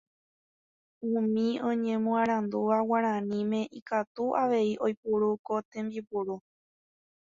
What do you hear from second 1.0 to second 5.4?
Umi oñemoarandúva guaraníme ikatu avei oiporu